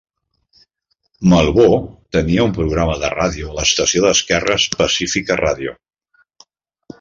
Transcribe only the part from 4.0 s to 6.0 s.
d'esquerres Pacifica Radio.